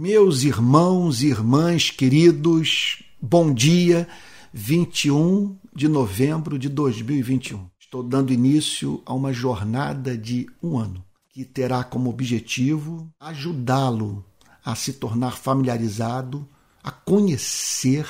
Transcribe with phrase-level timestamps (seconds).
[0.00, 4.06] Meus irmãos e irmãs queridos, bom dia,
[4.52, 7.68] 21 de novembro de 2021.
[7.80, 14.24] Estou dando início a uma jornada de um ano que terá como objetivo ajudá-lo
[14.64, 16.48] a se tornar familiarizado,
[16.80, 18.08] a conhecer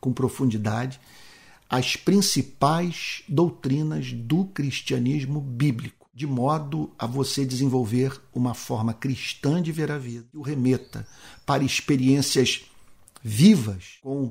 [0.00, 1.00] com profundidade
[1.68, 9.72] as principais doutrinas do cristianismo bíblico, de modo a você desenvolver uma forma cristã de
[9.72, 11.06] ver a vida o remeta
[11.46, 12.66] para experiências
[13.24, 14.30] vivas com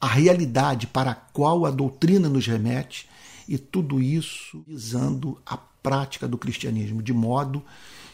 [0.00, 3.08] a realidade para a qual a doutrina nos remete
[3.46, 7.64] e tudo isso visando a prática do cristianismo, de modo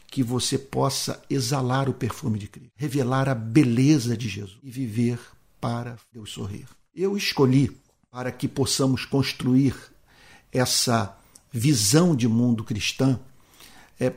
[0.07, 5.19] que você possa exalar o perfume de Cristo, revelar a beleza de Jesus e viver
[5.59, 6.67] para Deus sorrir.
[6.95, 7.75] Eu escolhi
[8.11, 9.75] para que possamos construir
[10.53, 11.17] essa
[11.53, 13.19] visão de mundo cristã
[13.99, 14.13] é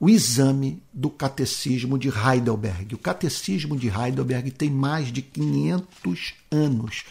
[0.00, 2.94] o exame do catecismo de Heidelberg.
[2.94, 7.04] O catecismo de Heidelberg tem mais de 500 anos.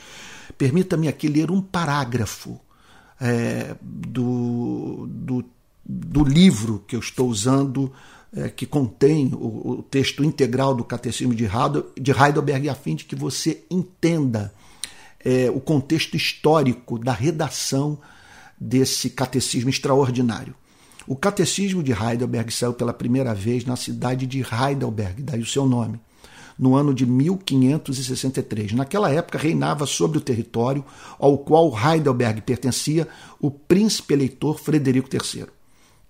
[0.57, 2.59] Permita-me aqui ler um parágrafo
[3.19, 5.45] é, do, do,
[5.85, 7.91] do, livro que eu estou usando,
[8.33, 13.15] é, que contém o, o, texto integral do catecismo de Heidelberg, a fim de que
[13.15, 14.53] você entenda
[15.19, 17.99] é, o contexto histórico da redação
[18.59, 20.55] desse catecismo extraordinário.
[21.07, 25.65] O catecismo de Heidelberg saiu pela primeira vez na cidade de Heidelberg, daí o seu
[25.65, 25.99] nome,
[26.59, 28.73] no ano de 1563.
[28.73, 30.83] Naquela época reinava sobre o território
[31.17, 33.07] ao qual Heidelberg pertencia
[33.39, 35.45] o príncipe eleitor Frederico III,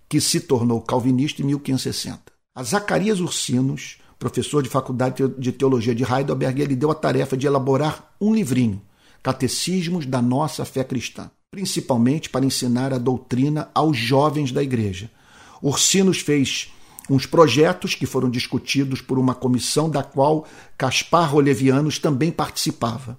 [0.09, 2.31] que se tornou calvinista em 1560.
[2.55, 7.45] A Zacarias Ursinos, professor de faculdade de teologia de Heidelberg, ele deu a tarefa de
[7.45, 8.81] elaborar um livrinho
[9.21, 15.09] catecismos da nossa fé cristã, principalmente para ensinar a doutrina aos jovens da igreja.
[15.59, 16.71] Ursinos fez
[17.09, 20.45] uns projetos que foram discutidos por uma comissão da qual
[20.77, 23.17] Caspar Olevianos também participava.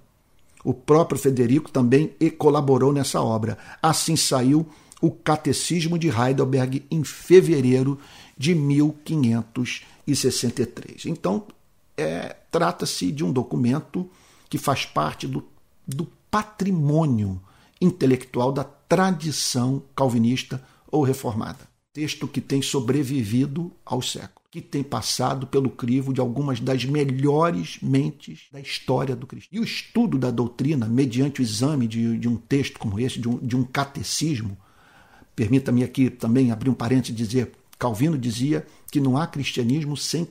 [0.63, 3.57] O próprio Federico também colaborou nessa obra.
[3.83, 4.65] Assim saiu
[5.01, 7.99] o Catecismo de Heidelberg em fevereiro
[8.37, 11.07] de 1563.
[11.07, 11.43] Então,
[11.97, 14.09] é, trata-se de um documento
[14.49, 15.43] que faz parte do
[15.85, 17.41] do patrimônio
[17.81, 21.69] intelectual da tradição calvinista ou reformada.
[21.93, 27.79] Texto que tem sobrevivido aos séculos, que tem passado pelo crivo de algumas das melhores
[27.81, 29.57] mentes da história do cristianismo.
[29.57, 33.27] E o estudo da doutrina, mediante o exame de, de um texto como esse, de
[33.27, 34.57] um, de um catecismo,
[35.35, 40.27] permita-me aqui também abrir um parênteses e dizer: Calvino dizia que não há cristianismo sem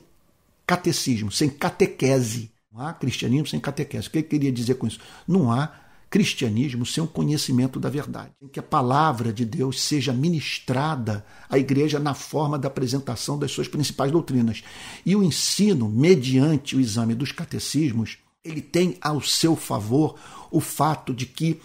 [0.65, 2.51] catecismo, sem catequese.
[2.71, 4.07] Não há cristianismo sem catequese.
[4.07, 4.99] O que ele queria dizer com isso?
[5.27, 5.71] Não há
[6.09, 8.31] cristianismo sem o conhecimento da verdade.
[8.51, 13.67] Que a palavra de Deus seja ministrada à igreja na forma da apresentação das suas
[13.67, 14.63] principais doutrinas.
[15.05, 20.15] E o ensino, mediante o exame dos catecismos, ele tem ao seu favor
[20.49, 21.61] o fato de que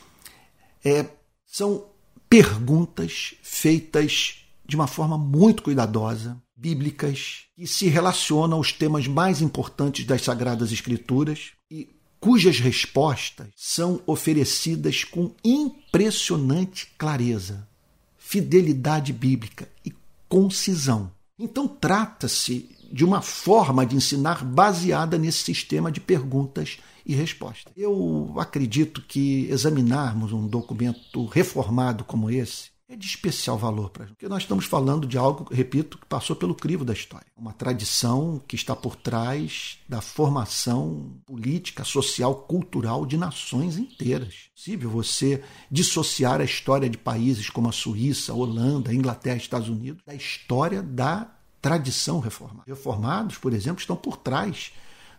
[0.85, 1.07] é,
[1.47, 1.87] são
[2.29, 10.05] perguntas feitas de uma forma muito cuidadosa, bíblicas que se relacionam aos temas mais importantes
[10.05, 11.89] das Sagradas Escrituras e
[12.25, 17.69] cujas respostas são oferecidas com impressionante clareza,
[18.17, 19.93] fidelidade bíblica e
[20.27, 21.13] concisão.
[21.39, 27.71] Então, trata-se de uma forma de ensinar baseada nesse sistema de perguntas e respostas.
[27.77, 34.07] Eu acredito que examinarmos um documento reformado como esse é de especial valor para a
[34.07, 34.15] gente.
[34.15, 37.27] Porque nós estamos falando de algo, repito, que passou pelo crivo da história.
[37.37, 44.49] Uma tradição que está por trás da formação política, social, cultural de nações inteiras.
[44.53, 49.37] É possível você dissociar a história de países como a Suíça, a Holanda, a Inglaterra,
[49.37, 51.31] Estados Unidos da história da
[51.61, 52.63] tradição reformada.
[52.67, 54.73] Reformados, por exemplo, estão por trás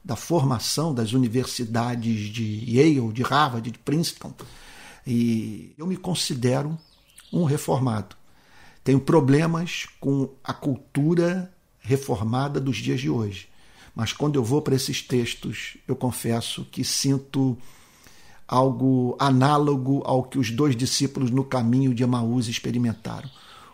[0.04, 4.34] da formação das universidades de Yale, de Harvard, de Princeton.
[5.06, 6.78] E eu me considero
[7.36, 8.16] um reformado.
[8.84, 13.50] Tenho problemas com a cultura reformada dos dias de hoje.
[13.94, 17.58] Mas quando eu vou para esses textos, eu confesso que sinto
[18.48, 23.30] algo análogo ao que os dois discípulos no caminho de Emaús experimentaram.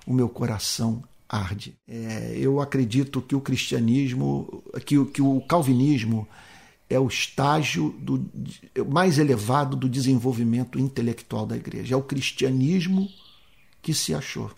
[0.07, 1.75] O meu coração arde.
[1.87, 6.27] É, eu acredito que o cristianismo, que, que o calvinismo
[6.89, 8.29] é o estágio do,
[8.89, 11.95] mais elevado do desenvolvimento intelectual da igreja.
[11.95, 13.07] É o cristianismo
[13.81, 14.51] que se achou.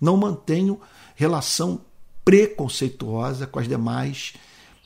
[0.00, 0.80] Não mantenho
[1.14, 1.80] relação
[2.24, 4.34] preconceituosa com as demais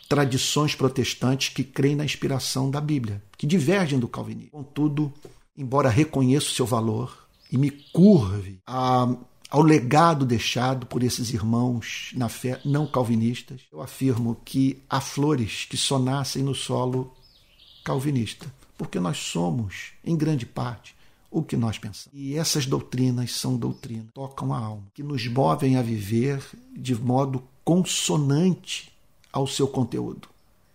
[0.09, 4.51] tradições protestantes que creem na inspiração da Bíblia, que divergem do calvinismo.
[4.51, 5.13] Contudo,
[5.57, 9.09] embora reconheça o seu valor e me curve a,
[9.49, 15.67] ao legado deixado por esses irmãos na fé não calvinistas, eu afirmo que há flores
[15.69, 17.15] que só nascem no solo
[17.85, 20.95] calvinista, porque nós somos, em grande parte,
[21.31, 22.09] o que nós pensamos.
[22.13, 26.43] E essas doutrinas são doutrinas, tocam a alma, que nos movem a viver
[26.77, 28.93] de modo consonante
[29.33, 30.29] ao seu conteúdo.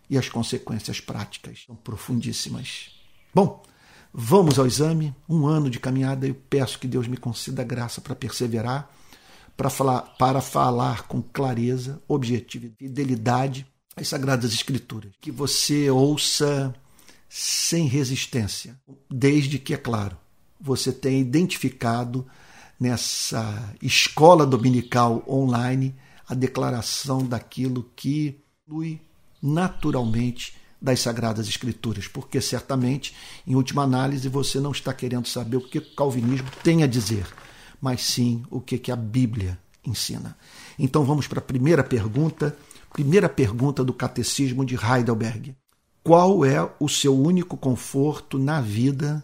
[0.09, 2.91] E as consequências práticas são profundíssimas.
[3.33, 3.61] Bom,
[4.13, 5.13] vamos ao exame.
[5.27, 8.89] Um ano de caminhada, eu peço que Deus me conceda graça para perseverar,
[9.57, 15.11] para falar, para falar com clareza, objetividade, fidelidade às Sagradas Escrituras.
[15.19, 16.73] Que você ouça
[17.27, 18.79] sem resistência,
[19.09, 20.17] desde que, é claro,
[20.65, 22.25] você tenha identificado
[22.79, 25.95] nessa escola dominical online
[26.27, 28.99] a declaração daquilo que flui
[29.41, 33.15] naturalmente das Sagradas Escrituras, porque certamente,
[33.45, 37.27] em última análise, você não está querendo saber o que o calvinismo tem a dizer,
[37.79, 40.35] mas sim o que a Bíblia ensina.
[40.77, 42.57] Então vamos para a primeira pergunta,
[42.91, 45.55] primeira pergunta do Catecismo de Heidelberg.
[46.03, 49.23] Qual é o seu único conforto na vida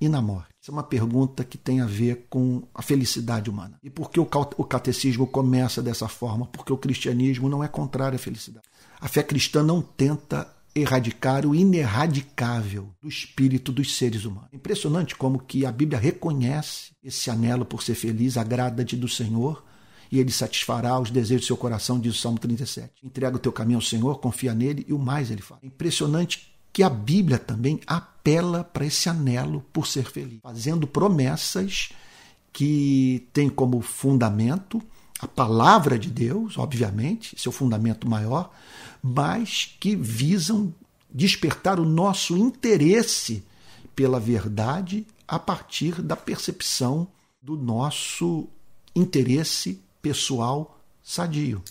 [0.00, 0.48] e na morte?
[0.62, 3.78] Essa é uma pergunta que tem a ver com a felicidade humana.
[3.82, 4.26] E por que o
[4.64, 6.46] catecismo começa dessa forma?
[6.46, 8.66] Porque o cristianismo não é contrário à felicidade.
[9.00, 14.50] A fé cristã não tenta erradicar o ineradicável do espírito dos seres humanos.
[14.52, 19.64] É impressionante como que a Bíblia reconhece esse anelo por ser feliz, agrada-te do Senhor
[20.12, 22.92] e ele satisfará os desejos do seu coração, diz o Salmo 37.
[23.04, 25.62] Entrega o teu caminho ao Senhor, confia nele e o mais ele faz.
[25.62, 31.90] É impressionante que a Bíblia também apela para esse anelo por ser feliz, fazendo promessas
[32.52, 34.80] que têm como fundamento
[35.20, 38.50] a palavra de Deus, obviamente, seu fundamento maior,
[39.02, 40.74] mas que visam
[41.12, 43.44] despertar o nosso interesse
[43.94, 47.06] pela verdade a partir da percepção
[47.42, 48.48] do nosso
[48.94, 51.62] interesse pessoal sadio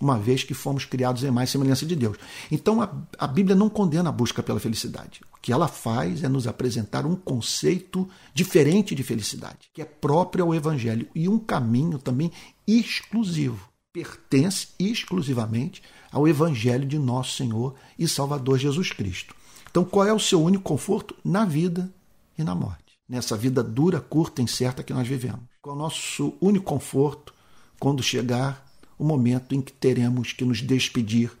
[0.00, 2.16] uma vez que fomos criados em mais semelhança de Deus.
[2.50, 5.20] Então a, a Bíblia não condena a busca pela felicidade.
[5.32, 10.44] O que ela faz é nos apresentar um conceito diferente de felicidade, que é próprio
[10.44, 12.32] ao Evangelho e um caminho também
[12.66, 13.68] exclusivo.
[13.92, 19.34] Pertence exclusivamente ao Evangelho de nosso Senhor e Salvador Jesus Cristo.
[19.70, 21.14] Então, qual é o seu único conforto?
[21.24, 21.92] Na vida
[22.36, 22.98] e na morte.
[23.08, 25.40] Nessa vida dura, curta, incerta que nós vivemos.
[25.60, 27.34] Qual é o nosso único conforto
[27.78, 28.69] quando chegar
[29.00, 31.32] o momento em que teremos que nos despedir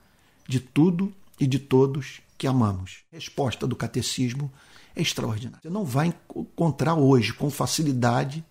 [0.48, 3.00] de tudo e de todos que amamos.
[3.12, 4.50] A resposta do catecismo
[4.96, 5.60] é extraordinária.
[5.62, 8.42] Você não vai encontrar hoje com facilidade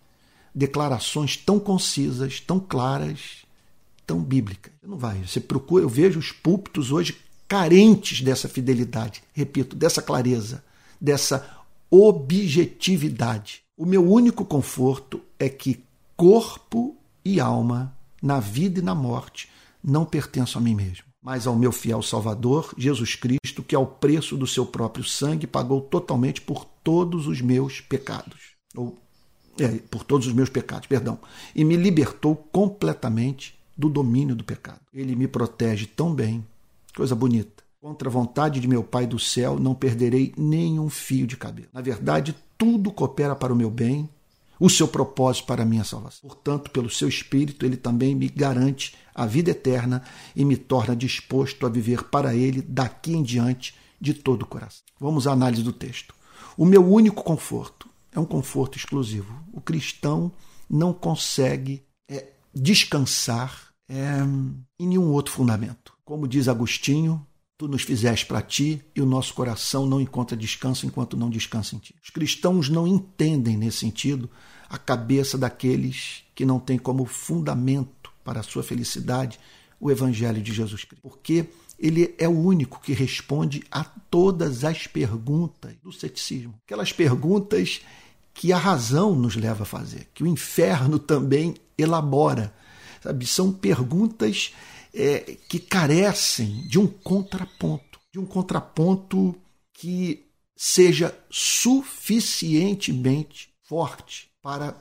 [0.54, 3.44] declarações tão concisas, tão claras,
[4.06, 4.72] tão bíblicas.
[4.80, 5.18] Não vai.
[5.26, 7.18] Você procura, eu vejo os púlpitos hoje
[7.48, 10.64] carentes dessa fidelidade, repito, dessa clareza,
[11.00, 11.58] dessa
[11.90, 13.62] objetividade.
[13.76, 15.82] O meu único conforto é que
[16.16, 19.48] corpo e alma na vida e na morte,
[19.82, 24.36] não pertenço a mim mesmo, mas ao meu fiel Salvador, Jesus Cristo, que ao preço
[24.36, 28.50] do seu próprio sangue pagou totalmente por todos os meus pecados.
[28.76, 28.98] Ou
[29.58, 31.18] é, por todos os meus pecados, perdão,
[31.54, 34.80] e me libertou completamente do domínio do pecado.
[34.92, 36.46] Ele me protege tão bem,
[36.94, 37.62] coisa bonita.
[37.80, 41.68] Contra a vontade de meu Pai do céu, não perderei nenhum fio de cabelo.
[41.72, 44.08] Na verdade, tudo coopera para o meu bem
[44.60, 46.28] o seu propósito para a minha salvação.
[46.28, 50.02] Portanto, pelo seu Espírito, ele também me garante a vida eterna
[50.36, 54.82] e me torna disposto a viver para ele daqui em diante de todo o coração.
[55.00, 56.14] Vamos à análise do texto.
[56.58, 59.34] O meu único conforto é um conforto exclusivo.
[59.50, 60.30] O cristão
[60.68, 64.18] não consegue é, descansar é,
[64.78, 65.94] em nenhum outro fundamento.
[66.04, 67.26] Como diz Agostinho,
[67.60, 71.76] tu nos fizeste para ti e o nosso coração não encontra descanso enquanto não descansa
[71.76, 71.94] em ti.
[72.02, 74.30] Os cristãos não entendem nesse sentido
[74.66, 79.38] a cabeça daqueles que não têm como fundamento para a sua felicidade
[79.78, 81.02] o Evangelho de Jesus Cristo.
[81.02, 81.48] Porque
[81.78, 86.54] ele é o único que responde a todas as perguntas do ceticismo.
[86.64, 87.82] Aquelas perguntas
[88.32, 92.54] que a razão nos leva a fazer, que o inferno também elabora.
[93.02, 93.26] Sabe?
[93.26, 94.54] São perguntas
[94.94, 99.34] é, que carecem de um contraponto, de um contraponto
[99.72, 104.76] que seja suficientemente forte para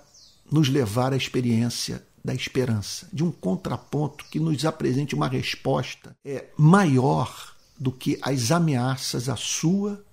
[0.52, 6.48] nos levar à experiência da esperança, de um contraponto que nos apresente uma resposta é,
[6.58, 10.04] maior do que as ameaças à sua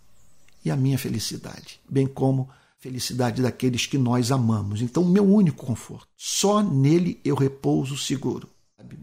[0.65, 2.49] e à minha felicidade, bem como
[2.79, 4.81] felicidade daqueles que nós amamos.
[4.81, 8.49] Então, o meu único conforto, só nele eu repouso seguro.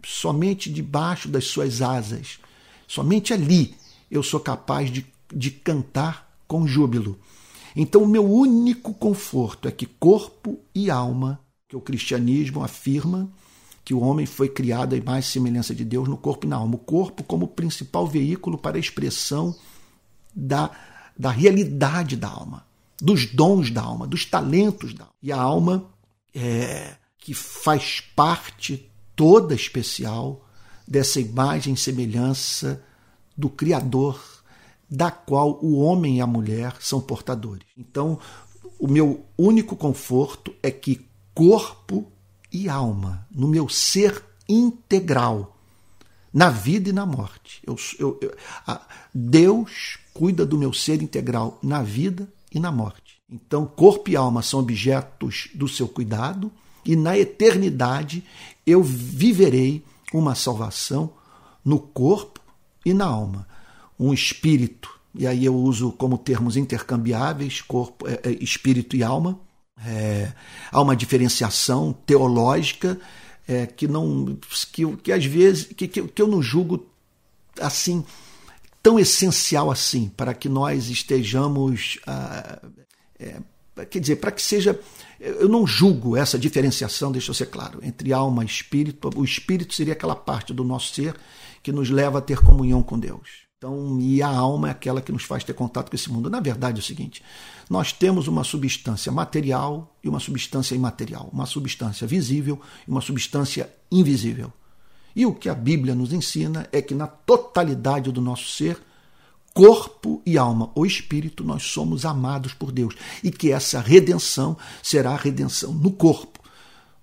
[0.04, 2.38] Somente debaixo das suas asas,
[2.86, 3.74] somente ali
[4.10, 7.18] eu sou capaz de, de cantar com júbilo.
[7.76, 13.28] Então, o meu único conforto é que corpo e alma, que o cristianismo afirma
[13.84, 16.76] que o homem foi criado em mais semelhança de Deus no corpo e na alma.
[16.76, 19.54] O corpo como principal veículo para a expressão
[20.34, 20.70] da,
[21.16, 22.66] da realidade da alma,
[22.98, 25.14] dos dons da alma, dos talentos da alma.
[25.22, 25.90] E a alma
[26.34, 30.44] é, que faz parte toda especial
[30.86, 32.82] dessa imagem e semelhança
[33.36, 34.20] do Criador,
[34.88, 37.66] da qual o homem e a mulher são portadores.
[37.76, 38.18] Então,
[38.78, 42.10] o meu único conforto é que corpo
[42.52, 45.56] e alma, no meu ser integral,
[46.32, 47.62] na vida e na morte.
[47.66, 48.34] Eu, eu, eu,
[49.12, 53.18] Deus cuida do meu ser integral na vida e na morte.
[53.28, 56.52] Então, corpo e alma são objetos do seu cuidado
[56.84, 58.22] e na eternidade
[58.66, 61.12] eu viverei uma salvação
[61.64, 62.40] no corpo
[62.84, 63.46] e na alma.
[63.98, 69.38] Um espírito, e aí eu uso como termos intercambiáveis, corpo, é, é, espírito e alma,
[69.84, 70.32] é,
[70.70, 72.98] há uma diferenciação teológica
[73.46, 74.38] é, que não
[74.72, 76.86] que, que às vezes que, que, que eu não julgo
[77.60, 78.04] assim
[78.82, 82.60] tão essencial assim para que nós estejamos ah,
[83.18, 83.36] é,
[83.90, 84.78] quer dizer para que seja
[85.18, 89.74] eu não julgo essa diferenciação deixa eu ser claro entre alma e espírito o espírito
[89.74, 91.16] seria aquela parte do nosso ser
[91.62, 95.10] que nos leva a ter comunhão com Deus então, e a alma é aquela que
[95.10, 96.28] nos faz ter contato com esse mundo.
[96.28, 97.22] Na verdade, é o seguinte:
[97.70, 103.72] nós temos uma substância material e uma substância imaterial, uma substância visível e uma substância
[103.90, 104.52] invisível.
[105.16, 108.78] E o que a Bíblia nos ensina é que na totalidade do nosso ser,
[109.54, 115.12] corpo e alma ou espírito, nós somos amados por Deus e que essa redenção será
[115.12, 116.40] a redenção no corpo.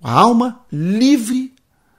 [0.02, 1.54] A alma livre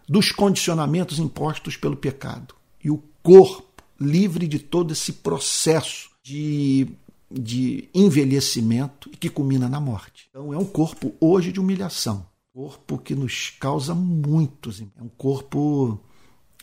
[0.07, 2.55] dos condicionamentos impostos pelo pecado
[2.85, 6.89] e o corpo livre de todo esse processo de,
[7.31, 10.27] de envelhecimento que culmina na morte.
[10.29, 15.99] Então é um corpo hoje de humilhação, corpo que nos causa muitos, é um corpo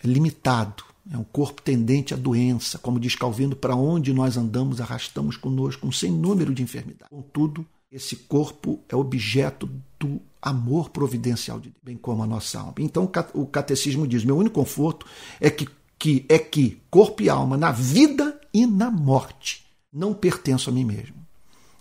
[0.04, 5.36] limitado, é um corpo tendente à doença, como diz Calvino, para onde nós andamos arrastamos
[5.36, 7.10] conosco um sem número de enfermidades.
[7.10, 9.68] Contudo, esse corpo é objeto
[10.00, 12.76] do amor providencial de Deus, bem como a nossa alma.
[12.80, 15.06] Então o catecismo diz: meu único conforto
[15.42, 15.68] é que
[16.00, 20.86] que é que corpo e alma, na vida e na morte, não pertenço a mim
[20.86, 21.18] mesmo.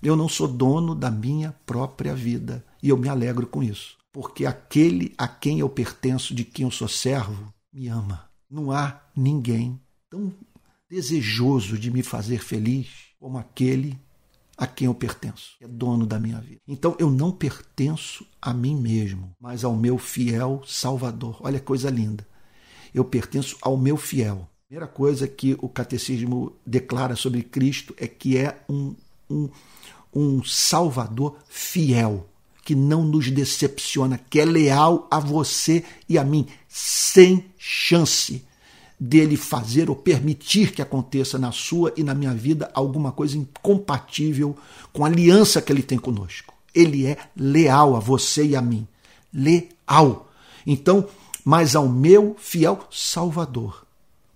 [0.02, 4.44] Eu não sou dono da minha própria vida e eu me alegro com isso, porque
[4.44, 8.27] aquele a quem eu pertenço, de quem eu sou servo, me ama.
[8.50, 10.33] Não há ninguém tão
[10.90, 12.88] desejoso de me fazer feliz
[13.19, 13.99] como aquele
[14.57, 16.61] a quem eu pertenço, é dono da minha vida.
[16.67, 21.38] Então eu não pertenço a mim mesmo, mas ao meu fiel Salvador.
[21.40, 22.26] Olha que coisa linda
[22.95, 24.49] eu pertenço ao meu fiel.
[24.64, 28.95] A primeira coisa que o catecismo declara sobre Cristo é que é um,
[29.31, 29.49] um,
[30.14, 32.28] um Salvador fiel,
[32.69, 38.45] que não nos decepciona, que é leal a você e a mim, sem chance
[39.01, 44.55] dele fazer ou permitir que aconteça na sua e na minha vida alguma coisa incompatível
[44.93, 46.53] com a aliança que ele tem conosco.
[46.75, 48.87] Ele é leal a você e a mim.
[49.33, 50.31] Leal.
[50.67, 51.09] Então,
[51.43, 53.83] mas ao meu fiel Salvador,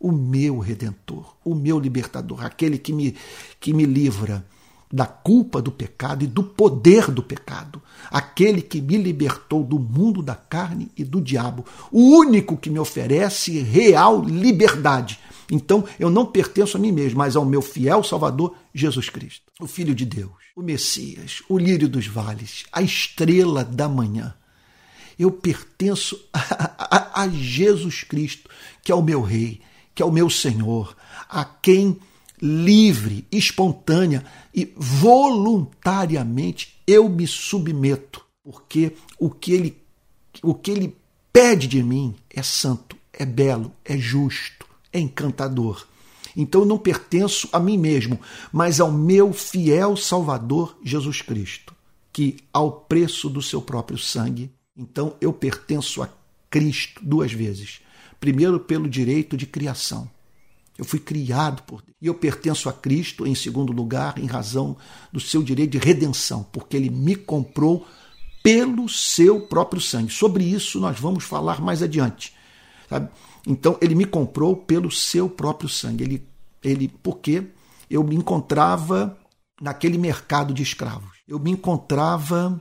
[0.01, 3.15] o meu redentor, o meu libertador, aquele que me,
[3.61, 4.43] que me livra
[4.92, 7.80] da culpa do pecado e do poder do pecado,
[8.11, 12.78] aquele que me libertou do mundo da carne e do diabo, o único que me
[12.78, 15.18] oferece real liberdade.
[15.50, 19.66] Então eu não pertenço a mim mesmo, mas ao meu fiel Salvador, Jesus Cristo, o
[19.66, 24.34] Filho de Deus, o Messias, o lírio dos vales, a estrela da manhã.
[25.18, 28.50] Eu pertenço a, a, a Jesus Cristo,
[28.82, 29.61] que é o meu Rei,
[29.94, 30.94] que é o meu Senhor,
[31.28, 31.99] a quem
[32.42, 39.78] livre, espontânea e voluntariamente eu me submeto, porque o que ele,
[40.42, 40.96] o que ele
[41.32, 45.87] pede de mim é santo, é belo, é justo, é encantador.
[46.37, 48.18] Então eu não pertenço a mim mesmo,
[48.52, 51.72] mas ao meu fiel Salvador Jesus Cristo,
[52.12, 56.08] que ao preço do seu próprio sangue então eu pertenço a
[56.50, 57.80] Cristo duas vezes.
[58.18, 60.11] Primeiro, pelo direito de criação.
[60.83, 61.97] Eu fui criado por Deus.
[62.03, 64.77] E eu pertenço a Cristo, em segundo lugar, em razão
[65.12, 67.87] do seu direito de redenção, porque ele me comprou
[68.43, 70.12] pelo seu próprio sangue.
[70.12, 72.35] Sobre isso nós vamos falar mais adiante.
[72.89, 73.09] Sabe?
[73.47, 76.03] Então, ele me comprou pelo seu próprio sangue.
[76.03, 76.29] Ele,
[76.65, 77.47] ele, porque
[77.89, 79.17] eu me encontrava
[79.61, 81.19] naquele mercado de escravos.
[81.29, 82.61] Eu me encontrava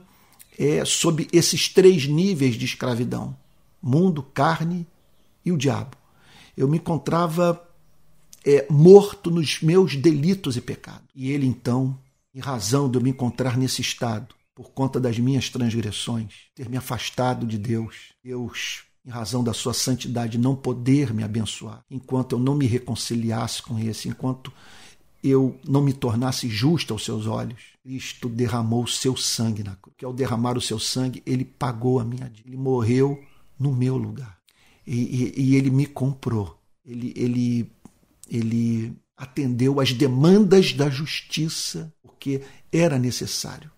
[0.56, 3.36] é, sob esses três níveis de escravidão:
[3.82, 4.86] mundo, carne
[5.44, 5.96] e o diabo.
[6.56, 7.60] Eu me encontrava
[8.44, 11.08] é, morto nos meus delitos e pecados.
[11.14, 11.98] E ele então,
[12.34, 16.76] em razão de eu me encontrar nesse estado, por conta das minhas transgressões, ter me
[16.76, 18.12] afastado de Deus.
[18.22, 23.62] Deus, em razão da sua santidade, não poder me abençoar, enquanto eu não me reconciliasse
[23.62, 24.52] com esse, enquanto
[25.22, 27.60] eu não me tornasse justo aos seus olhos.
[27.82, 29.94] Cristo derramou o seu sangue na cruz.
[29.96, 32.48] Que ao derramar o seu sangue, ele pagou a minha dívida.
[32.48, 33.22] Ele morreu
[33.58, 34.36] no meu lugar.
[34.86, 36.58] E, e, e ele me comprou.
[36.84, 37.70] Ele, ele,
[38.28, 43.70] ele atendeu às demandas da justiça, porque era necessário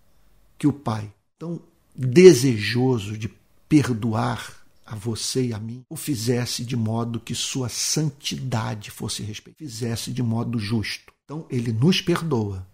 [0.59, 1.61] que o Pai, tão
[1.95, 3.29] desejoso de
[3.69, 9.69] perdoar a você e a mim, o fizesse de modo que sua santidade fosse respeitada,
[9.69, 11.13] fizesse de modo justo.
[11.25, 12.67] Então ele nos perdoa,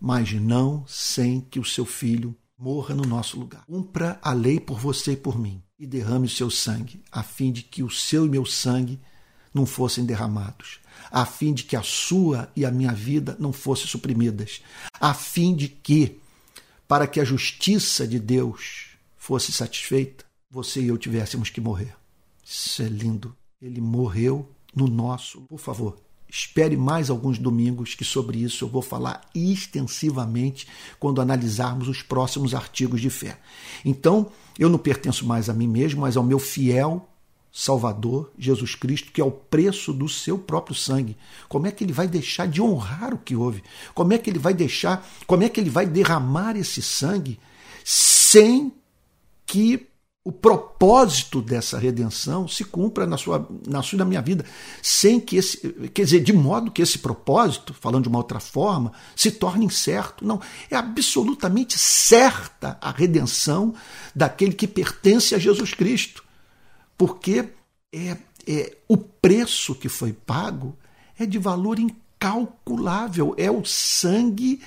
[0.00, 3.64] mas não sem que o seu filho morra no nosso lugar.
[3.66, 7.52] Cumpra a lei por você e por mim e derrame o seu sangue, a fim
[7.52, 8.98] de que o seu e meu sangue
[9.52, 13.86] não fossem derramados, a fim de que a sua e a minha vida não fossem
[13.86, 14.62] suprimidas,
[15.00, 16.18] a fim de que,
[16.86, 21.94] para que a justiça de Deus fosse satisfeita, você e eu tivéssemos que morrer.
[22.44, 23.34] Isso é lindo.
[23.60, 25.40] Ele morreu no nosso.
[25.42, 25.96] Por favor,
[26.28, 30.68] espere mais alguns domingos que sobre isso eu vou falar extensivamente
[31.00, 33.38] quando analisarmos os próximos artigos de fé.
[33.84, 37.08] Então, eu não pertenço mais a mim mesmo, mas ao meu fiel
[37.58, 41.16] Salvador, Jesus Cristo, que é o preço do seu próprio sangue.
[41.48, 43.64] Como é que ele vai deixar de honrar o que houve?
[43.94, 47.40] Como é que ele vai deixar, como é que ele vai derramar esse sangue
[47.82, 48.74] sem
[49.46, 49.86] que
[50.22, 54.44] o propósito dessa redenção se cumpra na sua, na sua na minha vida,
[54.82, 55.56] sem que esse,
[55.94, 60.26] quer dizer, de modo que esse propósito, falando de uma outra forma, se torne incerto.
[60.26, 63.72] Não, é absolutamente certa a redenção
[64.14, 66.25] daquele que pertence a Jesus Cristo
[66.96, 67.48] porque
[67.92, 70.76] é, é o preço que foi pago
[71.18, 74.60] é de valor incalculável, é o sangue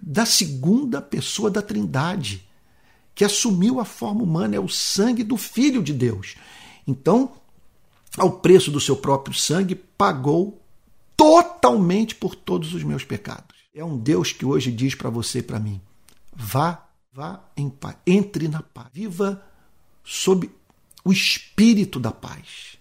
[0.00, 2.48] da segunda pessoa da Trindade,
[3.14, 6.36] que assumiu a forma humana, é o sangue do Filho de Deus.
[6.86, 7.32] Então,
[8.16, 10.60] ao preço do seu próprio sangue, pagou
[11.16, 13.56] totalmente por todos os meus pecados.
[13.74, 15.80] É um Deus que hoje diz para você e para mim:
[16.34, 19.44] vá, vá em paz, entre na paz, viva
[20.02, 20.50] sob
[21.04, 22.78] o espírito da paz.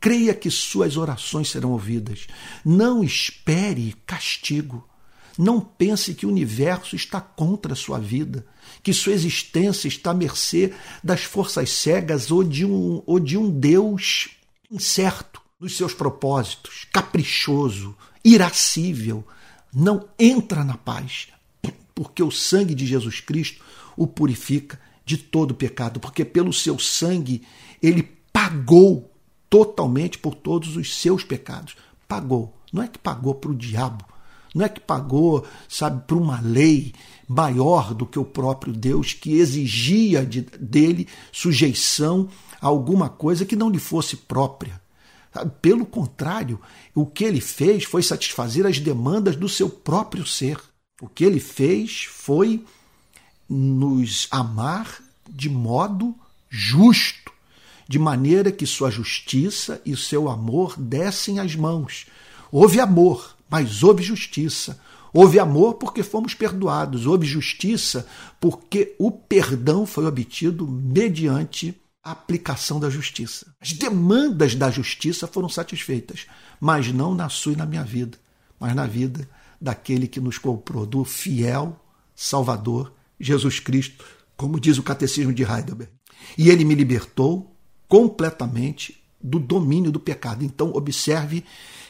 [0.00, 2.26] Creia que suas orações serão ouvidas.
[2.64, 4.88] Não espere castigo.
[5.38, 8.44] Não pense que o universo está contra a sua vida,
[8.82, 13.48] que sua existência está à mercê das forças cegas ou de um, ou de um
[13.48, 14.30] Deus
[14.68, 19.24] incerto nos seus propósitos, caprichoso, irascível.
[19.72, 21.28] Não entra na paz,
[21.94, 23.62] porque o sangue de Jesus Cristo
[23.96, 27.42] o purifica de todo pecado, porque pelo seu sangue
[27.82, 29.10] ele pagou
[29.48, 31.74] totalmente por todos os seus pecados.
[32.06, 32.54] Pagou.
[32.70, 34.04] Não é que pagou para o diabo,
[34.54, 36.92] não é que pagou, sabe, para uma lei
[37.26, 42.28] maior do que o próprio Deus que exigia de, dele sujeição
[42.60, 44.78] a alguma coisa que não lhe fosse própria.
[45.62, 46.60] Pelo contrário,
[46.94, 50.60] o que ele fez foi satisfazer as demandas do seu próprio ser.
[51.00, 52.64] O que ele fez foi
[53.48, 56.14] nos amar de modo
[56.50, 57.32] justo,
[57.88, 62.06] de maneira que sua justiça e seu amor dessem as mãos.
[62.50, 64.78] Houve amor, mas houve justiça.
[65.12, 68.06] Houve amor porque fomos perdoados, houve justiça
[68.38, 73.46] porque o perdão foi obtido mediante a aplicação da justiça.
[73.60, 76.26] As demandas da justiça foram satisfeitas,
[76.60, 78.18] mas não na sua e na minha vida,
[78.60, 79.28] mas na vida
[79.60, 81.78] daquele que nos comprou, do fiel
[82.14, 84.04] Salvador Jesus Cristo,
[84.36, 85.92] como diz o Catecismo de Heidelberg.
[86.36, 87.54] E ele me libertou
[87.88, 90.44] completamente do domínio do pecado.
[90.44, 91.44] Então, observe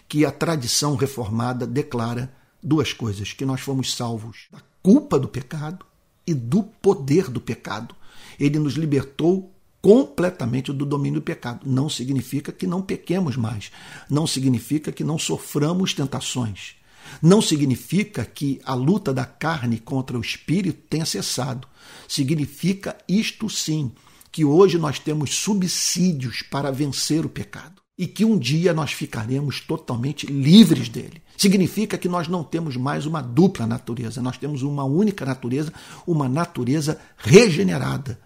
[0.08, 5.84] que a tradição reformada declara duas coisas: que nós fomos salvos da culpa do pecado
[6.26, 7.94] e do poder do pecado.
[8.38, 11.60] Ele nos libertou completamente do domínio do pecado.
[11.64, 13.70] Não significa que não pequemos mais,
[14.08, 16.77] não significa que não soframos tentações.
[17.22, 21.66] Não significa que a luta da carne contra o espírito tenha cessado.
[22.06, 23.92] Significa isto sim,
[24.30, 29.60] que hoje nós temos subsídios para vencer o pecado e que um dia nós ficaremos
[29.60, 31.20] totalmente livres dele.
[31.36, 35.72] Significa que nós não temos mais uma dupla natureza, nós temos uma única natureza,
[36.06, 38.20] uma natureza regenerada.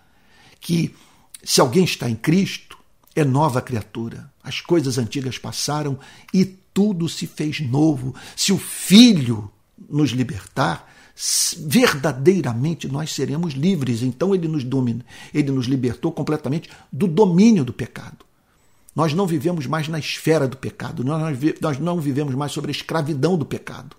[0.60, 0.94] Que
[1.42, 2.78] se alguém está em Cristo,
[3.14, 4.30] é nova criatura.
[4.42, 5.98] As coisas antigas passaram
[6.32, 8.14] e tudo se fez novo.
[8.36, 9.50] Se o Filho
[9.88, 10.90] nos libertar,
[11.58, 14.02] verdadeiramente nós seremos livres.
[14.02, 18.24] Então ele nos domina, ele nos libertou completamente do domínio do pecado.
[18.94, 23.38] Nós não vivemos mais na esfera do pecado, nós não vivemos mais sobre a escravidão
[23.38, 23.96] do pecado.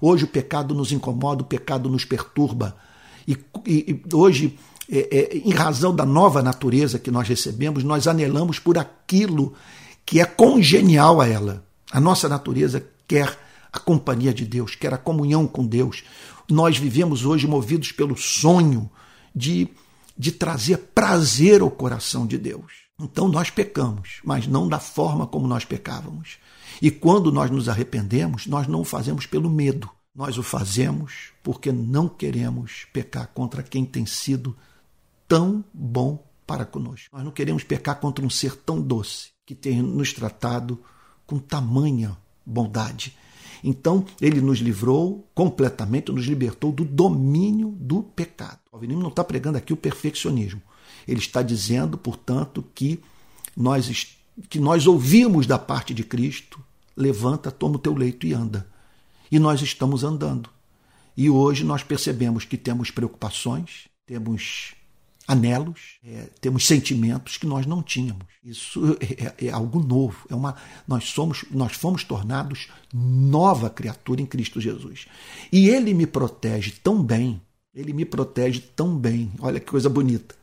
[0.00, 2.74] Hoje o pecado nos incomoda, o pecado nos perturba.
[3.28, 4.58] E, e, e hoje,
[4.90, 9.54] é, é, em razão da nova natureza que nós recebemos, nós anelamos por aquilo
[10.04, 11.64] que é congenial a ela.
[11.92, 13.38] A nossa natureza quer
[13.72, 16.02] a companhia de Deus, quer a comunhão com Deus.
[16.50, 18.90] Nós vivemos hoje movidos pelo sonho
[19.32, 19.68] de,
[20.18, 22.72] de trazer prazer ao coração de Deus.
[23.00, 26.38] Então nós pecamos, mas não da forma como nós pecávamos.
[26.82, 29.88] E quando nós nos arrependemos, nós não o fazemos pelo medo.
[30.12, 34.56] Nós o fazemos porque não queremos pecar contra quem tem sido
[35.30, 37.08] tão bom para conosco.
[37.12, 40.82] Nós não queremos pecar contra um ser tão doce que tem nos tratado
[41.24, 43.16] com tamanha bondade.
[43.62, 48.58] Então, ele nos livrou completamente, nos libertou do domínio do pecado.
[48.66, 50.60] O Calvinismo não está pregando aqui o perfeccionismo.
[51.06, 52.98] Ele está dizendo, portanto, que
[53.56, 54.16] nós,
[54.48, 56.58] que nós ouvimos da parte de Cristo:
[56.96, 58.66] levanta, toma o teu leito e anda.
[59.30, 60.50] E nós estamos andando.
[61.16, 64.74] E hoje nós percebemos que temos preocupações, temos
[65.30, 68.26] anelos, é, temos sentimentos que nós não tínhamos.
[68.42, 70.26] Isso é, é, é, algo novo.
[70.28, 70.56] É uma,
[70.88, 75.06] nós somos, nós fomos tornados nova criatura em Cristo Jesus.
[75.52, 77.40] E Ele me protege tão bem.
[77.72, 79.30] Ele me protege tão bem.
[79.38, 80.34] Olha que coisa bonita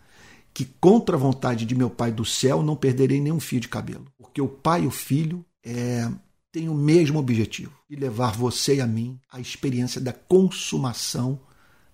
[0.54, 4.08] que contra a vontade de meu Pai do céu não perderei nenhum fio de cabelo,
[4.18, 6.10] porque o Pai e o Filho é,
[6.52, 11.40] têm o mesmo objetivo, de levar você e a mim à experiência da consumação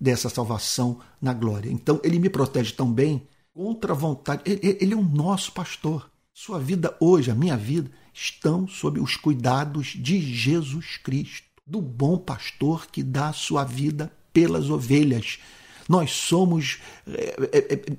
[0.04, 1.72] dessa salvação na glória.
[1.72, 4.42] Então ele me protege tão bem contra a vontade.
[4.46, 6.12] Ele, ele é o nosso pastor.
[6.34, 12.18] Sua vida hoje, a minha vida, estão sob os cuidados de Jesus Cristo, do bom
[12.18, 15.39] pastor que dá a sua vida pelas ovelhas
[15.88, 17.36] nós somos é,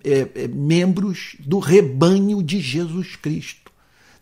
[0.03, 3.63] é, é, membros do rebanho de Jesus Cristo,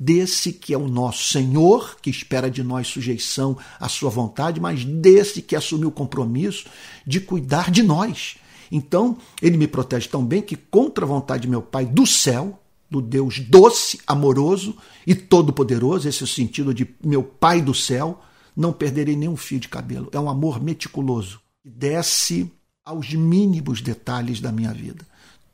[0.03, 4.85] desse que é o nosso Senhor, que espera de nós sujeição à sua vontade, mas
[4.85, 6.67] desse que assumiu o compromisso
[7.07, 8.37] de cuidar de nós.
[8.71, 12.59] Então, ele me protege tão bem que, contra a vontade de meu Pai do céu,
[12.91, 18.21] do Deus doce, amoroso e todo-poderoso, esse é o sentido de meu Pai do céu,
[18.57, 20.09] não perderei nenhum fio de cabelo.
[20.13, 22.51] É um amor meticuloso, que desce
[22.85, 25.07] aos mínimos detalhes da minha vida.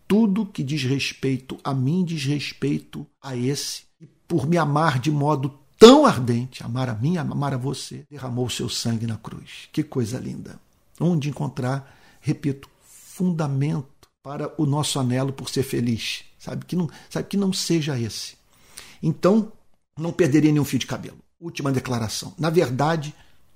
[0.06, 3.82] Tudo que diz respeito a mim diz respeito a esse.
[4.29, 8.51] Por me amar de modo tão ardente, amar a mim, amar a você, derramou o
[8.51, 9.69] seu sangue na cruz.
[9.73, 10.61] Que coisa linda.
[11.01, 16.25] Onde encontrar, repito, fundamento para o nosso anelo por ser feliz.
[16.38, 18.37] Sabe que não, sabe que não seja esse.
[19.03, 19.51] Então,
[19.97, 21.19] não perderia nenhum fio de cabelo.
[21.41, 22.35] Última declaração.
[22.38, 23.14] Na verdade,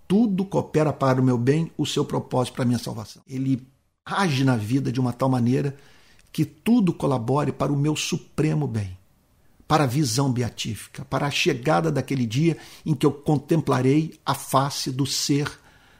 [0.09, 3.23] tudo coopera para o meu bem, o seu propósito para a minha salvação.
[3.27, 3.67] Ele
[4.05, 5.77] age na vida de uma tal maneira
[6.33, 8.97] que tudo colabore para o meu supremo bem,
[9.67, 14.91] para a visão beatífica, para a chegada daquele dia em que eu contemplarei a face
[14.91, 15.51] do ser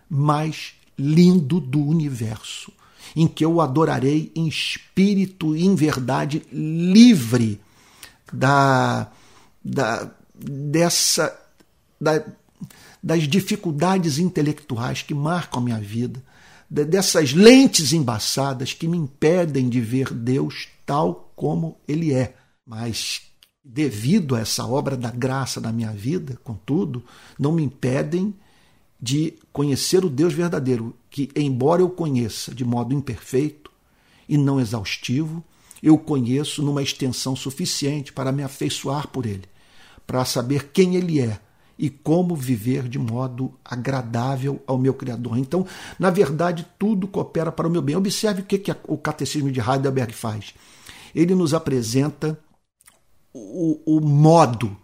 [0.09, 2.73] mais lindo do universo,
[3.17, 7.61] em que eu adorarei em espírito e em verdade livre
[8.33, 9.11] da,
[9.65, 11.39] da dessa
[12.01, 12.25] da,
[13.03, 16.23] das dificuldades intelectuais que marcam a minha vida,
[16.71, 22.35] dessas lentes embaçadas que me impedem de ver Deus tal como Ele é.
[22.65, 23.23] Mas,
[23.65, 27.05] devido a essa obra da graça na minha vida, contudo,
[27.39, 28.35] não me impedem
[29.01, 33.71] de conhecer o Deus verdadeiro, que, embora eu conheça de modo imperfeito
[34.29, 35.43] e não exaustivo,
[35.83, 39.45] eu conheço numa extensão suficiente para me afeiçoar por Ele,
[40.07, 41.41] para saber quem Ele é
[41.77, 45.37] e como viver de modo agradável ao meu Criador.
[45.37, 45.67] Então,
[45.99, 47.97] na verdade, tudo coopera para o meu bem.
[47.97, 50.55] Observe o que, que o Catecismo de Heidelberg faz.
[51.13, 52.39] Ele nos apresenta
[53.33, 54.77] o, o modo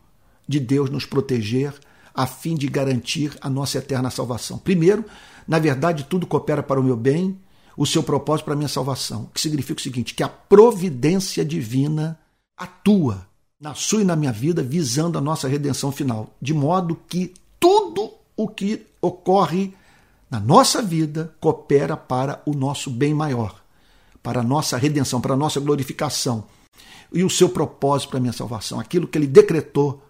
[0.47, 1.75] de Deus nos proteger
[2.15, 4.59] a fim de garantir a nossa eterna salvação.
[4.59, 5.05] Primeiro,
[5.47, 7.39] na verdade, tudo coopera para o meu bem,
[7.77, 9.23] o seu propósito para a minha salvação.
[9.25, 12.19] O que significa o seguinte: que a providência divina
[12.57, 13.27] atua
[13.61, 18.13] na sua e na minha vida, visando a nossa redenção final, de modo que tudo
[18.37, 19.75] o que ocorre
[20.31, 23.63] na nossa vida coopera para o nosso bem maior,
[24.23, 26.45] para a nossa redenção, para a nossa glorificação.
[27.13, 30.03] E o seu propósito para a minha salvação, aquilo que ele decretou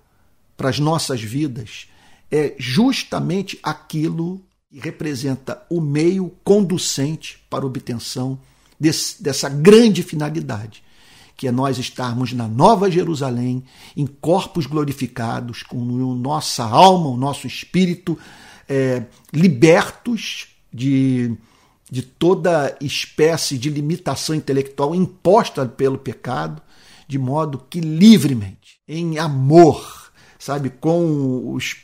[0.56, 1.88] para as nossas vidas,
[2.30, 8.38] é justamente aquilo que representa o meio conducente para a obtenção
[8.78, 10.82] desse, dessa grande finalidade,
[11.36, 13.62] que é nós estarmos na Nova Jerusalém,
[13.96, 18.18] em corpos glorificados, com nossa alma, o nosso espírito
[18.68, 21.36] é, libertos de,
[21.90, 26.60] de toda espécie de limitação intelectual imposta pelo pecado,
[27.06, 31.76] de modo que livremente, em amor, sabe, com, os,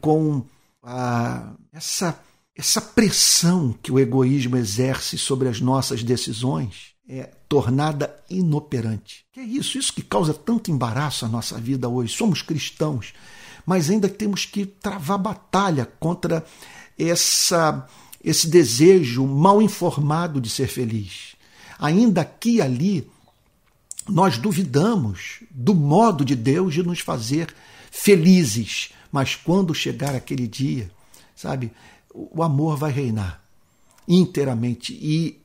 [0.00, 0.42] com
[0.82, 2.18] a, essa
[2.60, 9.24] essa pressão que o egoísmo exerce sobre as nossas decisões é tornada inoperante.
[9.32, 9.78] Que é isso?
[9.78, 12.14] Isso que causa tanto embaraço à nossa vida hoje.
[12.14, 13.14] Somos cristãos,
[13.64, 16.44] mas ainda temos que travar batalha contra
[16.98, 17.86] essa
[18.22, 21.34] esse desejo mal informado de ser feliz.
[21.78, 23.10] Ainda aqui e ali
[24.08, 27.54] nós duvidamos do modo de Deus de nos fazer
[27.90, 30.90] felizes, mas quando chegar aquele dia,
[31.34, 31.72] sabe,
[32.12, 33.42] o amor vai reinar
[34.06, 35.40] inteiramente e,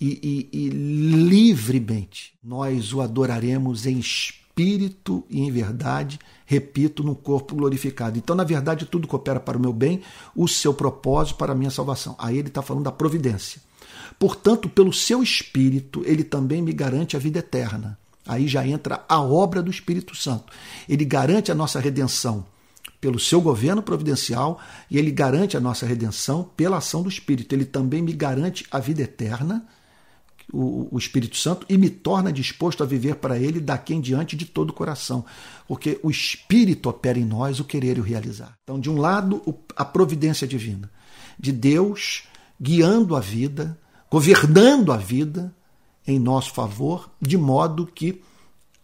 [0.00, 2.32] e, e, e livremente.
[2.42, 8.18] Nós o adoraremos em espírito e em verdade, repito, num corpo glorificado.
[8.18, 10.02] Então, na verdade, tudo coopera para o meu bem,
[10.34, 12.16] o seu propósito para a minha salvação.
[12.18, 13.60] Aí ele está falando da providência.
[14.18, 17.98] Portanto, pelo seu espírito, ele também me garante a vida eterna.
[18.26, 20.52] Aí já entra a obra do Espírito Santo.
[20.86, 22.44] Ele garante a nossa redenção
[23.00, 27.54] pelo seu governo providencial e ele garante a nossa redenção pela ação do Espírito.
[27.54, 29.66] Ele também me garante a vida eterna,
[30.52, 34.36] o, o Espírito Santo, e me torna disposto a viver para ele daqui em diante
[34.36, 35.24] de todo o coração.
[35.66, 38.56] Porque o Espírito opera em nós o querer e o realizar.
[38.62, 39.42] Então, de um lado,
[39.76, 40.90] a providência divina,
[41.38, 42.24] de Deus
[42.60, 43.78] guiando a vida,
[44.10, 45.54] governando a vida,
[46.06, 48.22] em nosso favor, de modo que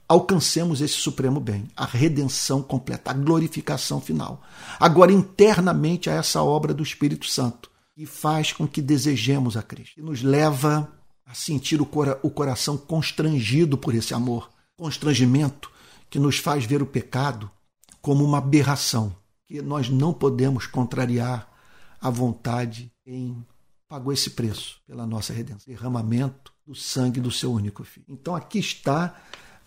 [0.06, 4.42] alcancemos esse supremo bem, a redenção completa, a glorificação final.
[4.78, 9.98] Agora, internamente, a essa obra do Espírito Santo, que faz com que desejemos a Cristo,
[9.98, 10.92] e nos leva
[11.34, 15.70] sentir o, cora o coração constrangido por esse amor, constrangimento
[16.08, 17.50] que nos faz ver o pecado
[18.00, 19.14] como uma aberração,
[19.46, 21.48] que nós não podemos contrariar
[22.00, 23.44] a vontade em
[23.88, 28.06] pagou esse preço pela nossa redenção, derramamento do sangue do seu único filho.
[28.08, 29.20] Então aqui está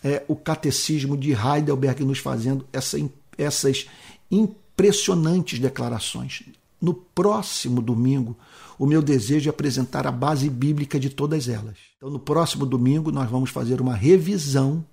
[0.04, 2.98] é, o catecismo de Heidelberg nos fazendo essa,
[3.38, 3.88] essas
[4.30, 6.44] impressionantes declarações.
[6.80, 8.38] No próximo domingo,
[8.78, 11.78] o meu desejo é apresentar a base bíblica de todas elas.
[11.98, 14.86] Então, no próximo domingo, nós vamos fazer uma revisão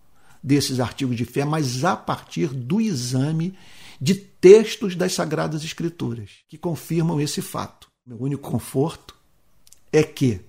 [0.43, 3.55] desses artigos de fé, mas a partir do exame
[4.01, 7.89] de textos das Sagradas Escrituras, que confirmam esse fato.
[8.07, 9.15] Meu único conforto
[9.93, 10.41] é que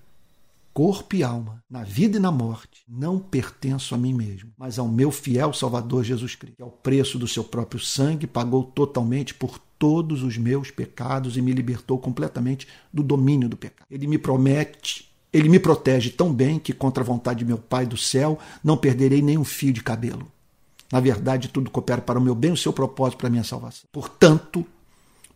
[0.73, 4.89] corpo e alma, na vida e na morte, não pertenço a mim mesmo, mas ao
[4.89, 9.57] meu fiel Salvador Jesus Cristo, que ao preço do seu próprio sangue pagou totalmente por
[9.77, 13.87] todos os meus pecados e me libertou completamente do domínio do pecado.
[13.89, 17.85] Ele me promete, ele me protege tão bem que contra a vontade de meu Pai
[17.85, 20.31] do céu não perderei nenhum fio de cabelo.
[20.91, 23.87] Na verdade, tudo coopera para o meu bem, o seu propósito para a minha salvação.
[23.91, 24.65] Portanto,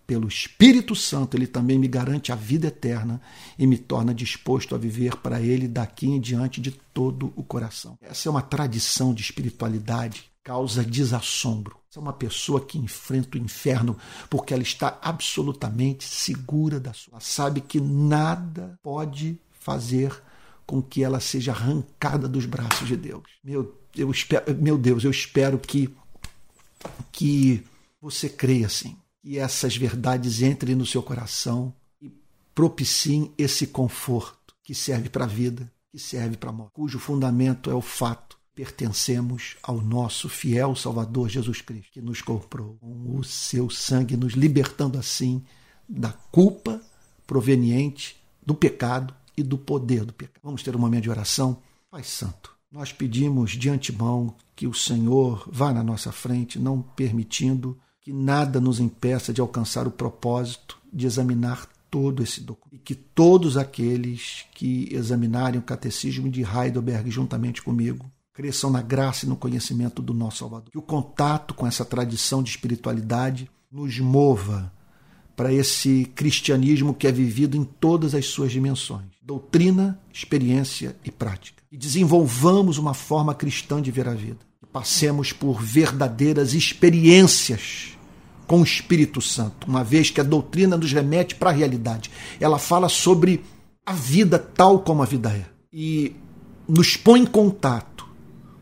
[0.10, 3.22] pelo Espírito Santo, ele também me garante a vida eterna
[3.60, 7.96] e me torna disposto a viver para ele daqui em diante de todo o coração.
[8.02, 11.78] Essa é uma tradição de espiritualidade, causa desassombro.
[11.96, 13.98] É uma pessoa que enfrenta o inferno
[14.30, 17.14] porque ela está absolutamente segura da sua.
[17.14, 20.22] Ela sabe que nada pode fazer
[20.66, 23.24] com que ela seja arrancada dos braços de Deus.
[23.44, 25.90] Meu, eu espero, meu Deus, eu espero que
[27.12, 27.64] que
[28.02, 32.10] você creia assim que essas verdades entrem no seu coração e
[32.56, 37.70] propiciem esse conforto que serve para a vida, que serve para a morte, cujo fundamento
[37.70, 43.24] é o fato pertencemos ao nosso fiel Salvador Jesus Cristo, que nos comprou com o
[43.24, 45.42] seu sangue, nos libertando assim
[45.88, 46.82] da culpa
[47.26, 50.42] proveniente do pecado e do poder do pecado.
[50.44, 51.62] Vamos ter um momento de oração.
[51.90, 57.80] Pai Santo, nós pedimos de antemão que o Senhor vá na nossa frente, não permitindo
[58.02, 62.76] que nada nos impeça de alcançar o propósito de examinar todo esse documento.
[62.76, 69.26] E que todos aqueles que examinarem o catecismo de Heidelberg juntamente comigo cresçam na graça
[69.26, 70.72] e no conhecimento do nosso Salvador.
[70.72, 74.72] Que o contato com essa tradição de espiritualidade nos mova
[75.36, 81.62] para esse cristianismo que é vivido em todas as suas dimensões: doutrina, experiência e prática.
[81.70, 87.98] E desenvolvamos uma forma cristã de ver a vida passemos por verdadeiras experiências
[88.46, 92.12] com o Espírito Santo, uma vez que a doutrina nos remete para a realidade.
[92.40, 93.44] Ela fala sobre
[93.84, 96.16] a vida tal como a vida é e
[96.68, 97.89] nos põe em contato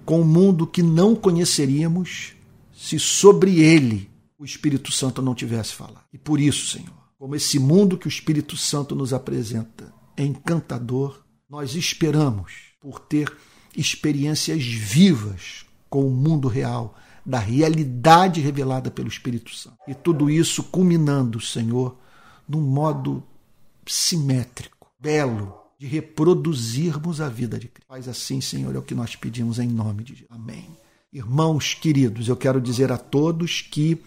[0.07, 2.31] com o um mundo que não conheceríamos
[2.73, 6.05] se sobre ele o Espírito Santo não tivesse falado.
[6.13, 11.25] E por isso, Senhor, como esse mundo que o Espírito Santo nos apresenta é encantador,
[11.49, 13.35] nós esperamos por ter
[13.75, 19.77] experiências vivas com o mundo real, da realidade revelada pelo Espírito Santo.
[19.89, 21.97] E tudo isso culminando, Senhor,
[22.47, 23.21] num modo
[23.85, 27.87] simétrico, belo, de reproduzirmos a vida de Cristo.
[27.87, 30.29] Faz assim, Senhor, é o que nós pedimos em nome de Jesus.
[30.31, 30.65] Amém.
[31.13, 33.97] Irmãos queridos, eu quero dizer a todos que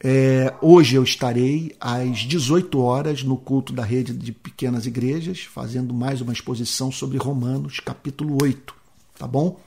[0.00, 5.92] É, hoje eu estarei às 18 horas no culto da rede de pequenas igrejas, fazendo
[5.92, 8.72] mais uma exposição sobre Romanos, capítulo 8.
[9.18, 9.60] Tá bom?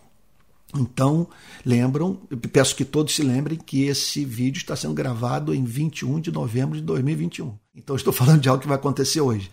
[0.74, 1.28] Então,
[1.66, 2.18] lembram,
[2.54, 6.78] peço que todos se lembrem que esse vídeo está sendo gravado em 21 de novembro
[6.78, 7.54] de 2021.
[7.76, 9.52] Então, estou falando de algo que vai acontecer hoje.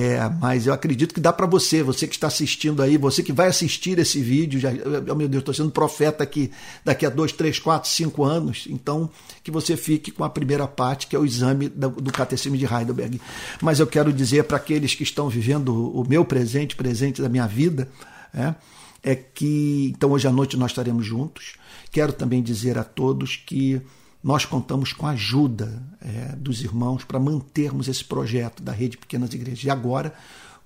[0.00, 3.32] É, mas eu acredito que dá para você, você que está assistindo aí, você que
[3.32, 4.70] vai assistir esse vídeo, já,
[5.10, 6.52] oh, meu Deus, estou sendo profeta aqui
[6.84, 9.10] daqui a dois, três, quatro, cinco anos, então
[9.42, 12.64] que você fique com a primeira parte, que é o exame do, do Catecismo de
[12.64, 13.20] Heidelberg.
[13.60, 17.48] Mas eu quero dizer para aqueles que estão vivendo o meu presente, presente da minha
[17.48, 17.88] vida,
[18.32, 18.54] é,
[19.02, 21.54] é que então hoje à noite nós estaremos juntos.
[21.90, 23.82] Quero também dizer a todos que
[24.22, 29.32] nós contamos com a ajuda é, dos irmãos para mantermos esse projeto da Rede Pequenas
[29.32, 29.64] Igrejas.
[29.64, 30.12] E agora,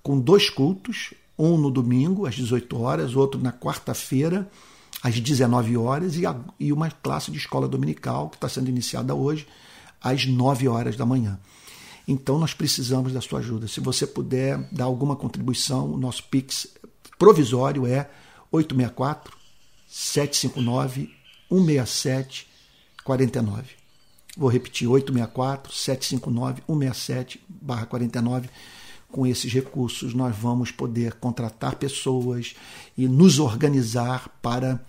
[0.02, 4.50] com dois cultos, um no domingo, às 18 horas, outro na quarta-feira,
[5.02, 9.14] às 19 horas, e, a, e uma classe de escola dominical, que está sendo iniciada
[9.14, 9.46] hoje,
[10.00, 11.38] às 9 horas da manhã.
[12.08, 13.68] Então, nós precisamos da sua ajuda.
[13.68, 16.68] Se você puder dar alguma contribuição, o nosso Pix
[17.18, 18.10] provisório é
[18.50, 19.36] 864
[19.86, 21.10] 759
[21.48, 22.51] 167
[23.04, 23.82] 49.
[24.36, 27.40] Vou repetir, 864 759 167
[27.88, 28.48] 49.
[29.10, 32.54] Com esses recursos, nós vamos poder contratar pessoas
[32.96, 34.82] e nos organizar para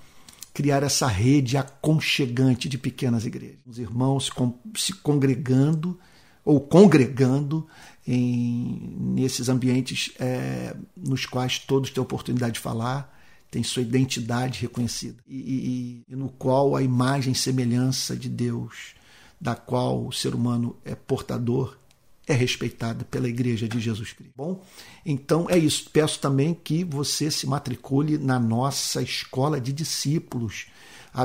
[0.53, 3.57] criar essa rede aconchegante de pequenas igrejas.
[3.65, 4.31] Os irmãos
[4.75, 5.99] se congregando
[6.45, 7.67] ou congregando
[8.07, 13.12] em, nesses ambientes é, nos quais todos têm oportunidade de falar,
[13.53, 18.95] tem sua identidade reconhecida e, e, e no qual a imagem e semelhança de Deus,
[19.39, 21.77] da qual o ser humano é portador,
[22.25, 24.33] é respeitada pela Igreja de Jesus Cristo.
[24.35, 24.59] Bom,
[25.05, 25.87] então é isso.
[25.93, 30.65] Peço também que você se matricule na nossa escola de discípulos.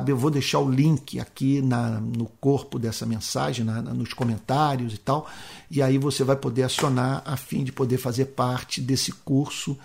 [0.06, 4.98] Eu vou deixar o link aqui na, no corpo dessa mensagem, na, nos comentários e
[4.98, 5.26] tal,
[5.70, 9.78] e aí você vai poder acionar a fim de poder fazer parte desse curso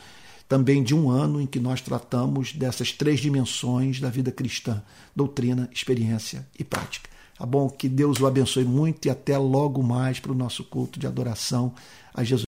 [0.54, 4.84] também de um ano em que nós tratamos dessas três dimensões da vida cristã:
[5.16, 7.10] doutrina, experiência e prática.
[7.36, 7.68] Tá bom?
[7.68, 11.74] Que Deus o abençoe muito e até logo mais para o nosso culto de adoração
[12.13, 12.42] a Jesus.